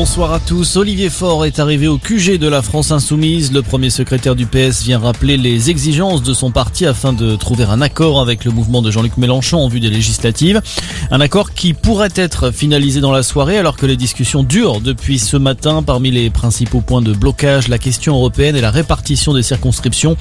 Bonsoir 0.00 0.32
à 0.32 0.38
tous. 0.38 0.76
Olivier 0.76 1.10
Faure 1.10 1.44
est 1.44 1.58
arrivé 1.58 1.88
au 1.88 1.98
QG 1.98 2.38
de 2.38 2.46
la 2.46 2.62
France 2.62 2.92
Insoumise. 2.92 3.50
Le 3.52 3.62
premier 3.62 3.90
secrétaire 3.90 4.36
du 4.36 4.46
PS 4.46 4.84
vient 4.84 5.00
rappeler 5.00 5.36
les 5.36 5.70
exigences 5.70 6.22
de 6.22 6.32
son 6.32 6.52
parti 6.52 6.86
afin 6.86 7.12
de 7.12 7.34
trouver 7.34 7.64
un 7.64 7.80
accord 7.80 8.20
avec 8.20 8.44
le 8.44 8.52
mouvement 8.52 8.80
de 8.80 8.92
Jean-Luc 8.92 9.16
Mélenchon 9.16 9.58
en 9.58 9.66
vue 9.66 9.80
des 9.80 9.90
législatives. 9.90 10.62
Un 11.10 11.20
accord 11.20 11.52
qui 11.52 11.74
pourrait 11.74 12.12
être 12.14 12.52
finalisé 12.52 13.00
dans 13.00 13.10
la 13.10 13.24
soirée 13.24 13.58
alors 13.58 13.76
que 13.76 13.86
les 13.86 13.96
discussions 13.96 14.44
durent 14.44 14.80
depuis 14.80 15.18
ce 15.18 15.36
matin. 15.36 15.82
Parmi 15.82 16.12
les 16.12 16.30
principaux 16.30 16.80
points 16.80 17.02
de 17.02 17.12
blocage, 17.12 17.66
la 17.66 17.78
question 17.78 18.14
européenne 18.14 18.54
et 18.54 18.60
la 18.60 18.70
répartition 18.70 19.34
des 19.34 19.42
circonscriptions. 19.42 20.16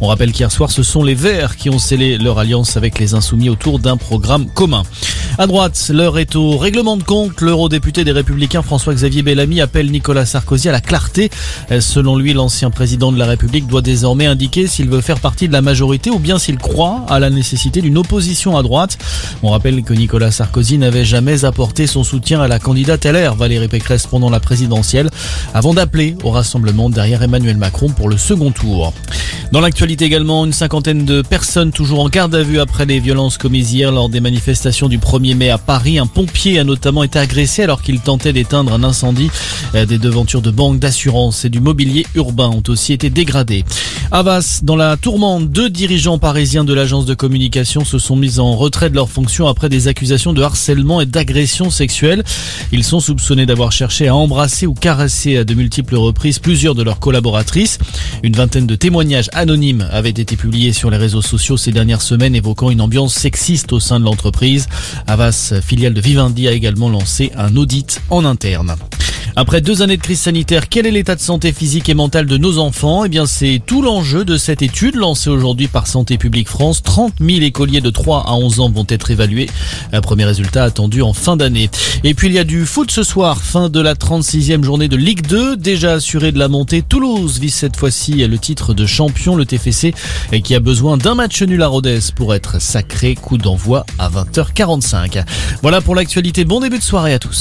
On 0.00 0.06
rappelle 0.06 0.32
qu'hier 0.32 0.50
soir, 0.50 0.70
ce 0.70 0.82
sont 0.82 1.02
les 1.04 1.14
Verts 1.14 1.56
qui 1.56 1.68
ont 1.68 1.78
scellé 1.78 2.16
leur 2.16 2.38
alliance 2.38 2.78
avec 2.78 2.98
les 2.98 3.12
Insoumis 3.12 3.50
autour 3.50 3.78
d'un 3.78 3.98
programme 3.98 4.46
commun. 4.46 4.84
À 5.36 5.46
droite, 5.46 5.90
l'heure 5.92 6.18
est 6.18 6.34
au 6.34 6.56
règlement 6.56 6.96
de 6.96 7.02
compte. 7.02 7.42
L'eurodéputé 7.42 8.04
des 8.04 8.10
Républicains 8.10 8.62
François-Xavier 8.62 9.17
Bellamy 9.22 9.60
appelle 9.60 9.90
Nicolas 9.90 10.26
Sarkozy 10.26 10.68
à 10.68 10.72
la 10.72 10.80
clarté. 10.80 11.30
Selon 11.80 12.16
lui, 12.16 12.32
l'ancien 12.32 12.70
président 12.70 13.12
de 13.12 13.18
la 13.18 13.26
République 13.26 13.66
doit 13.66 13.82
désormais 13.82 14.26
indiquer 14.26 14.66
s'il 14.66 14.88
veut 14.88 15.00
faire 15.00 15.20
partie 15.20 15.48
de 15.48 15.52
la 15.52 15.62
majorité 15.62 16.10
ou 16.10 16.18
bien 16.18 16.38
s'il 16.38 16.58
croit 16.58 17.04
à 17.08 17.18
la 17.18 17.30
nécessité 17.30 17.80
d'une 17.80 17.98
opposition 17.98 18.56
à 18.56 18.62
droite. 18.62 18.98
On 19.42 19.50
rappelle 19.50 19.82
que 19.82 19.92
Nicolas 19.92 20.30
Sarkozy 20.30 20.78
n'avait 20.78 21.04
jamais 21.04 21.44
apporté 21.44 21.86
son 21.86 22.04
soutien 22.04 22.40
à 22.40 22.48
la 22.48 22.58
candidate 22.58 23.04
LR 23.04 23.34
Valérie 23.34 23.68
Pécresse 23.68 24.06
pendant 24.06 24.30
la 24.30 24.40
présidentielle 24.40 25.10
avant 25.54 25.74
d'appeler 25.74 26.16
au 26.24 26.30
rassemblement 26.30 26.90
derrière 26.90 27.22
Emmanuel 27.22 27.56
Macron 27.56 27.88
pour 27.88 28.08
le 28.08 28.16
second 28.16 28.50
tour. 28.50 28.92
Dans 29.50 29.60
l'actualité 29.60 30.04
également, 30.04 30.44
une 30.44 30.52
cinquantaine 30.52 31.06
de 31.06 31.22
personnes 31.22 31.72
toujours 31.72 32.00
en 32.00 32.10
garde 32.10 32.34
à 32.34 32.42
vue 32.42 32.60
après 32.60 32.84
les 32.84 33.00
violences 33.00 33.38
commises 33.38 33.72
hier 33.72 33.90
lors 33.90 34.10
des 34.10 34.20
manifestations 34.20 34.90
du 34.90 34.98
1er 34.98 35.34
mai 35.34 35.48
à 35.48 35.56
Paris. 35.56 35.98
Un 35.98 36.06
pompier 36.06 36.58
a 36.58 36.64
notamment 36.64 37.02
été 37.02 37.18
agressé 37.18 37.62
alors 37.62 37.80
qu'il 37.80 37.98
tentait 38.00 38.34
d'éteindre 38.34 38.74
un 38.74 38.84
incendie. 38.84 39.30
Euh, 39.74 39.86
des 39.86 39.96
devantures 39.96 40.42
de 40.42 40.50
banques, 40.50 40.78
d'assurance 40.78 41.46
et 41.46 41.48
du 41.48 41.60
mobilier 41.60 42.06
urbain 42.14 42.48
ont 42.48 42.62
aussi 42.68 42.92
été 42.92 43.08
dégradées. 43.08 43.64
Avas, 44.10 44.60
dans 44.62 44.76
la 44.76 44.96
tourmente, 44.96 45.50
deux 45.50 45.68
dirigeants 45.68 46.18
parisiens 46.18 46.64
de 46.64 46.72
l'agence 46.72 47.04
de 47.04 47.14
communication 47.14 47.84
se 47.84 47.98
sont 47.98 48.16
mis 48.16 48.38
en 48.38 48.54
retrait 48.54 48.88
de 48.90 48.94
leurs 48.94 49.10
fonctions 49.10 49.48
après 49.48 49.68
des 49.68 49.88
accusations 49.88 50.32
de 50.32 50.42
harcèlement 50.42 51.00
et 51.02 51.06
d'agression 51.06 51.70
sexuelle. 51.70 52.22
Ils 52.72 52.84
sont 52.84 53.00
soupçonnés 53.00 53.44
d'avoir 53.44 53.72
cherché 53.72 54.08
à 54.08 54.14
embrasser 54.14 54.66
ou 54.66 54.74
caresser 54.74 55.38
à 55.38 55.44
de 55.44 55.54
multiples 55.54 55.96
reprises 55.96 56.38
plusieurs 56.38 56.74
de 56.74 56.82
leurs 56.82 57.00
collaboratrices. 57.00 57.78
Une 58.22 58.34
vingtaine 58.34 58.66
de 58.66 58.76
témoignages 58.76 59.28
anonyme 59.38 59.88
avait 59.92 60.10
été 60.10 60.36
publié 60.36 60.72
sur 60.72 60.90
les 60.90 60.96
réseaux 60.96 61.22
sociaux 61.22 61.56
ces 61.56 61.70
dernières 61.70 62.02
semaines 62.02 62.34
évoquant 62.34 62.70
une 62.70 62.80
ambiance 62.80 63.14
sexiste 63.14 63.72
au 63.72 63.78
sein 63.78 64.00
de 64.00 64.04
l'entreprise. 64.04 64.66
Avas, 65.06 65.54
filiale 65.62 65.94
de 65.94 66.00
Vivendi, 66.00 66.48
a 66.48 66.52
également 66.52 66.88
lancé 66.88 67.30
un 67.36 67.56
audit 67.56 68.00
en 68.10 68.24
interne. 68.24 68.74
Après 69.40 69.60
deux 69.60 69.82
années 69.82 69.96
de 69.96 70.02
crise 70.02 70.18
sanitaire, 70.18 70.68
quel 70.68 70.84
est 70.84 70.90
l'état 70.90 71.14
de 71.14 71.20
santé 71.20 71.52
physique 71.52 71.88
et 71.88 71.94
mental 71.94 72.26
de 72.26 72.36
nos 72.38 72.58
enfants? 72.58 73.04
Eh 73.04 73.08
bien, 73.08 73.24
c'est 73.24 73.62
tout 73.64 73.82
l'enjeu 73.82 74.24
de 74.24 74.36
cette 74.36 74.62
étude 74.62 74.96
lancée 74.96 75.30
aujourd'hui 75.30 75.68
par 75.68 75.86
Santé 75.86 76.18
publique 76.18 76.48
France. 76.48 76.82
30 76.82 77.12
000 77.20 77.42
écoliers 77.42 77.80
de 77.80 77.90
3 77.90 78.24
à 78.26 78.34
11 78.34 78.58
ans 78.58 78.68
vont 78.68 78.84
être 78.88 79.12
évalués. 79.12 79.48
Un 79.92 80.00
premier 80.00 80.24
résultat 80.24 80.64
attendu 80.64 81.02
en 81.02 81.12
fin 81.12 81.36
d'année. 81.36 81.70
Et 82.02 82.14
puis, 82.14 82.26
il 82.26 82.32
y 82.32 82.40
a 82.40 82.42
du 82.42 82.66
foot 82.66 82.90
ce 82.90 83.04
soir, 83.04 83.40
fin 83.40 83.68
de 83.68 83.80
la 83.80 83.94
36e 83.94 84.64
journée 84.64 84.88
de 84.88 84.96
Ligue 84.96 85.24
2. 85.28 85.56
Déjà 85.56 85.92
assuré 85.92 86.32
de 86.32 86.38
la 86.40 86.48
montée, 86.48 86.82
Toulouse 86.82 87.38
vise 87.38 87.54
cette 87.54 87.76
fois-ci 87.76 88.26
le 88.26 88.38
titre 88.38 88.74
de 88.74 88.86
champion, 88.86 89.36
le 89.36 89.46
TFC, 89.46 89.94
qui 90.42 90.56
a 90.56 90.58
besoin 90.58 90.96
d'un 90.96 91.14
match 91.14 91.40
nul 91.42 91.62
à 91.62 91.68
Rodez 91.68 92.00
pour 92.16 92.34
être 92.34 92.60
sacré. 92.60 93.14
Coup 93.14 93.38
d'envoi 93.38 93.86
à 94.00 94.10
20h45. 94.10 95.22
Voilà 95.62 95.80
pour 95.80 95.94
l'actualité. 95.94 96.44
Bon 96.44 96.58
début 96.58 96.78
de 96.78 96.82
soirée 96.82 97.14
à 97.14 97.20
tous. 97.20 97.36